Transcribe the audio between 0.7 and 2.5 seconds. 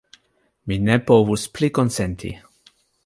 Mi ne povus pli konsenti!